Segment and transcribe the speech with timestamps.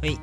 [0.00, 0.16] はい、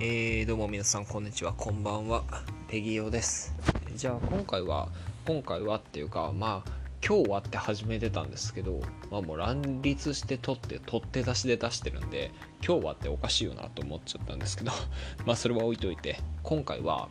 [0.00, 1.52] えー、どうも皆さんこんにちは。
[1.52, 2.24] こんばんは。
[2.68, 3.54] ペギオです。
[3.94, 4.88] じゃあ今回は
[5.26, 6.70] 今回はっていうかまあ
[7.06, 8.80] 今日はって始めてたんですけど
[9.10, 12.30] まあもう乱立して取って取って出しで出してるんで
[12.66, 14.72] 今日はっておかしいよなと思っちゃったんですけど
[15.26, 17.10] まあそれは置いといて今回は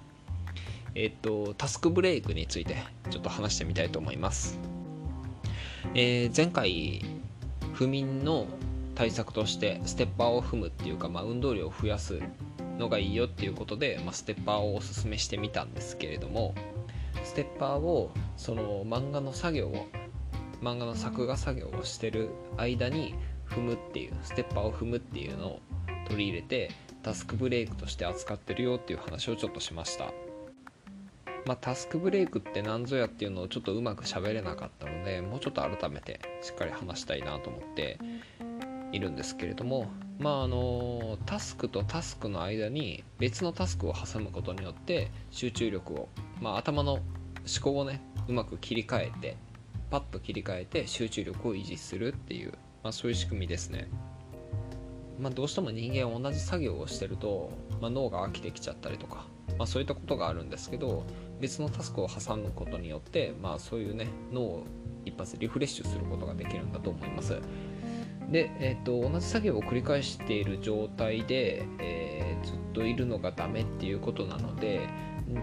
[0.96, 2.78] えっとタスクブレイクについて
[3.12, 4.58] ちょっと話してみたいと思います。
[5.94, 7.06] えー、前回
[7.76, 8.48] 不眠の
[9.00, 12.20] 対策としてステッパーを踏むっていうか、まあ、運動量を増やす
[12.78, 16.54] のがいいよっていうことで、まあ、ステッパーをおすすめしてみたんですけれども
[17.24, 19.88] ステッパーをその漫画の作業を
[20.62, 23.16] 漫画の作画作業をしてる間に
[23.48, 25.60] 踏むっていうステッパーを踏むっていうのを
[26.10, 26.70] 取り入れて
[27.02, 30.12] タスクブレイクとして扱ってるよっていう話をちょっとしました。
[31.46, 37.98] まあ、タスクブレイクって何ぞやっていうのをちょっとうまく喋れなかったのでもうちょっと改めてしっかり話したいなと思って
[38.92, 39.88] いるんですけれども
[40.20, 46.10] まああのタスクとタスクの間に別のタスクを挟むことによって集中力を、
[46.42, 47.04] まあ、頭の思
[47.62, 49.38] 考をねうまく切り替えて
[49.90, 52.52] パッと切り替えて集中力を維持するっていう、
[52.84, 53.90] まあ、そういう仕組みですね。
[55.20, 59.26] まあ、どうしても人間同じ作業をしてると、まあ、脳が飽きてきちゃったりとか、
[59.58, 61.04] まあ、そういったことがあるんですけど
[61.42, 64.64] 別のタスクを挟むことによって、まあ、そういうね脳を
[65.04, 67.38] 一発リフレッシュすることができるんだと思います。
[68.32, 74.88] で、えーと、同じ作業を繰り返している状態で、えー、ずっといるのがダメっていうことなので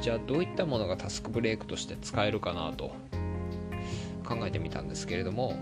[0.01, 2.93] じゃあどういったものがタスクブレイクとして使えるかなと
[4.25, 5.55] 考えてみたんですけれども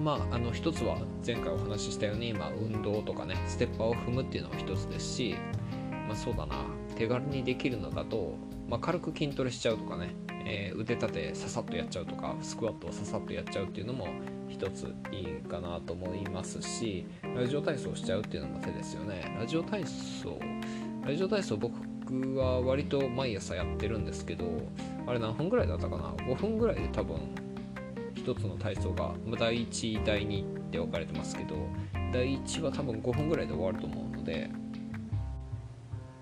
[0.00, 5.36] まああの一つは前回お話ししたように、まあ、運動とかねステッパーを踏むっていうのも一つですし
[6.06, 6.56] まあそうだな
[6.96, 8.34] 手軽にできるのだと、
[8.68, 14.08] まあ、軽く筋トレしちゃうとかね、えー、腕立てささっとやっちゃうとかスクワットをささっとやっちゃうっていうのも
[14.52, 19.34] 一ついいかなと思いますしラジオ体操しちゃうっていうのも手ですよね。
[19.38, 20.38] ラジオ体操
[21.04, 21.74] ラジオ体操僕
[22.36, 24.44] は割と毎朝やってるんですけど
[25.06, 27.16] あれ何分ぐらいだったかな？5分ぐらいで多分
[28.14, 31.56] 一つの体操が、ま第1第2って分かれてますけど
[32.12, 34.50] 第1は多分5分ぐらいで終わると思うので、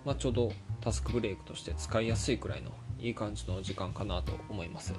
[0.04, 4.94] まあ、ちょうどタスクブレイクとして使いやすいくらいのいい感じの時間かなと思います。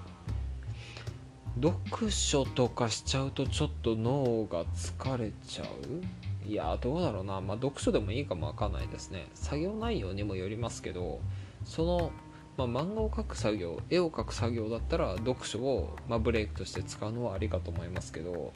[1.59, 6.47] 読書とかしちゃうとちょっと脳が疲れちゃう？
[6.47, 7.41] いやどうだろうな。
[7.41, 9.27] まあ読書でもいいかもわかんないですね。
[9.33, 11.19] 作業内容にもよりますけど
[11.65, 12.11] その、
[12.57, 18.53] まあ、漫画を描く作業絵を描く作業だったら読書を、まあ、ブレイクとして使うのはありかと思いますけど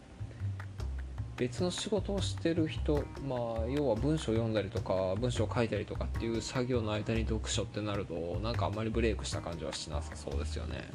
[1.37, 3.39] 別の仕事をしてる人まあ
[3.69, 10.89] 要は文章を読んだりとか文章を書いたりとかっていう作業の間に読書ってなるとなんかあんまりブレイクした感じはしなさそうですよね。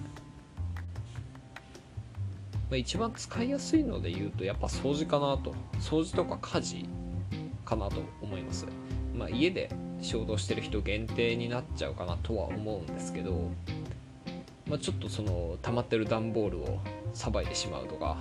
[2.71, 5.55] まあ、一番使いやすいので言うとやっぱ掃除かなと。
[5.81, 6.89] 掃除とか家事
[7.65, 8.67] かなと思います、
[9.15, 9.71] まあ、家で
[10.01, 13.51] 仕事をしてる人限定になっちゃうかなとは思うんですけど、
[14.67, 16.79] まあ、ちょっとその溜まってる段ボールを
[17.13, 18.17] さばいてしまうとか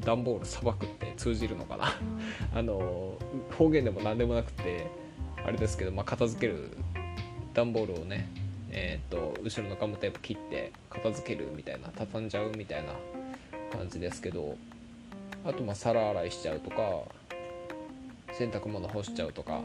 [0.00, 1.92] 段ボールさばくって通じるのかな。
[2.54, 3.14] あの
[3.58, 4.86] 方言でも何でもなくて
[5.44, 6.76] あれですけど、まあ、片付ける
[7.54, 8.28] 段ボールをね
[8.70, 12.92] えーと、と後ろのガムテープ切って片付けるみたいな畳んじゃうみたいな
[13.68, 14.56] 感じですけど
[15.44, 16.76] あとまあ皿洗いしちゃうとか
[18.32, 19.62] 洗濯物干しちゃうとか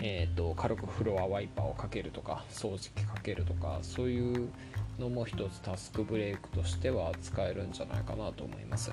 [0.00, 4.48] えーと、軽くフロアワイパーをかけるとか掃除機かけるとかそういう
[4.98, 8.92] のも一つタスクブレイクとしては使えるんじゃないかなと思います。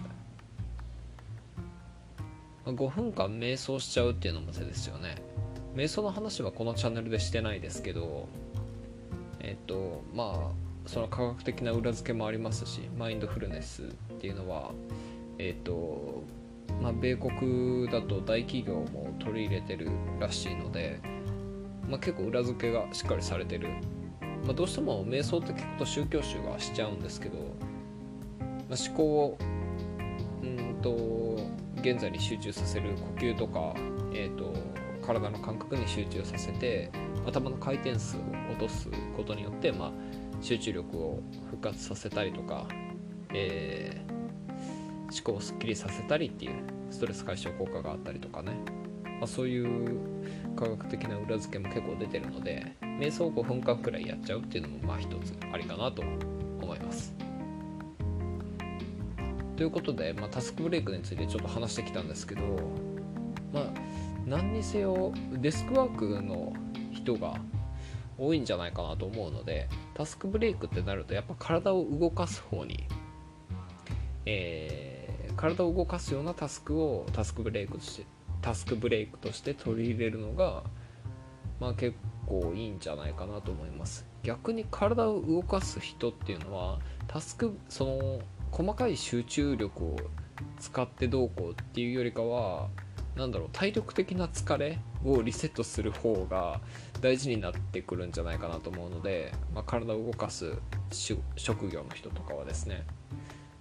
[2.66, 5.16] 5分間瞑想しちゃうっていうのも手ですよね。
[5.76, 8.28] 瞑想の話はこのチャンネルでしてないですけど
[9.40, 13.86] えっ、ー、とまあその科学的な裏付けもありますしマインドフルネスっ
[14.20, 14.72] ていうのは
[15.38, 16.24] えっ、ー、と
[16.82, 21.00] まあ、米国だと大企業も取り入れてるらしいので、
[21.88, 23.70] まあ、結構裏付けがしっかりされてる、
[24.44, 27.38] まあ、どうしても瞑想って聞くと宗教集がしちゃうんですけど、
[28.70, 29.38] ま思考を
[30.42, 31.38] うんと
[31.82, 33.74] 現在に集中させる呼吸とか、
[34.14, 34.54] えーと
[35.06, 36.90] 体の感覚に集中させて
[37.28, 39.92] 頭の回転数を落とすことによって、まあ、
[40.42, 42.68] 集中力を復活させたりとか、
[43.34, 48.54] えー、思考をすっきりさせたりっていうストレス解消効果があったりとかね、
[49.20, 50.00] まあ、そういう
[50.56, 57.14] 科学的な裏付けも結構出てるので瞑想を5分間くらいやっちゃうっていうのもまあ一つありかなと思います。
[59.58, 62.42] ということで、まあ、タスクブレイクについてちょっと話してきたんですけど
[63.54, 63.64] まあ
[64.26, 66.52] 何にせよデスクワークの
[66.92, 67.36] 人が
[68.18, 72.86] 多いんじゃないかなと思うのでタスクブレイクってなるとやっぱ体を動かす方に、
[74.26, 78.06] えー、体を動かすようなタスクをタスクブレイクとして
[78.42, 80.64] タスクブレイクとして取り入れるのが、
[81.60, 81.96] まあ、結
[82.28, 84.06] 構いいんじゃないかなと思います。
[84.24, 88.20] 逆に体を動かす人っていうのはタスクその
[88.52, 89.98] 細かい集中力を
[90.60, 92.70] 使ってどうこうっていうよりかは
[93.16, 94.80] なんだろう体力的な疲れ
[95.14, 96.62] をリセットする方が
[97.02, 100.54] 大事になってくるんじゃないかなと思うので、まあ、体を動かす
[101.36, 102.86] 職業の人とかはですね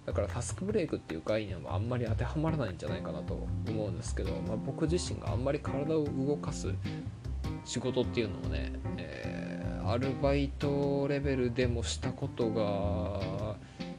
[0.05, 6.73] だからタスクブレイクっていう概念はあんまり当てはまらないんじゃないかなと思うんですけど、まあ、僕自身があんまり体を動かす
[7.63, 13.44] 仕事っていうのをね、えー、アルバイトレベルでもしたことが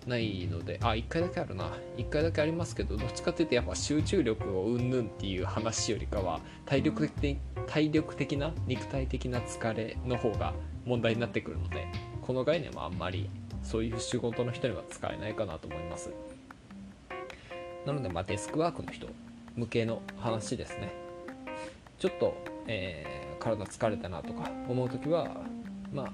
[0.06, 1.70] ないのであ1回だけあるな。
[1.97, 10.55] 1回だけありますけどどっちかっていうとやっぱ集中力をうんぬんっていう話よりかは体力的体力的な肉体的な疲れの方が
[10.85, 11.88] 問題になってくるので
[12.23, 13.29] この概念はあんまり
[13.62, 16.11] そういう仕事の人には使えないかなと思います。
[17.85, 19.08] なのでまあデスクワークの人
[19.56, 20.93] 向けの話ですね。
[21.99, 22.37] ちょっと、
[22.67, 25.29] えー、体疲れたなとか思う時は
[25.93, 26.12] まあ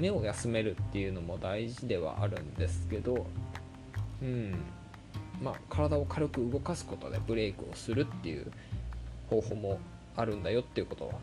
[0.00, 3.26] 目を休めるっていうのも大事ではあるんですけど
[4.22, 4.54] うん
[5.42, 8.50] まあ体を軽く動かすことでブレイクをするっていう
[9.28, 9.78] 方法も
[10.16, 11.14] あるんだよっていうことは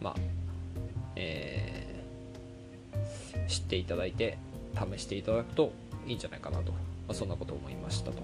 [0.00, 0.14] まあ
[1.16, 4.38] えー、知っていただいて
[4.74, 5.72] 試していただくと
[6.06, 8.22] いいんじゃないかなと、まあ、そんなこと思いましたと。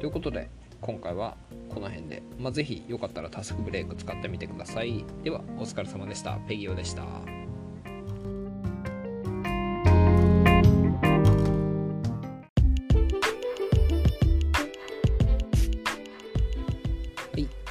[0.00, 0.48] ということで
[0.80, 1.36] 今回は
[1.68, 5.04] この辺で、まあ、ぜひよかったらタスクブレイク使ってみてください。
[5.24, 6.36] ではお疲れ様でした。
[6.48, 7.47] ペギオでした。